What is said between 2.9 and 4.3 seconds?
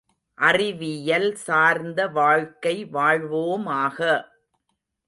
வாழ்வோமாக!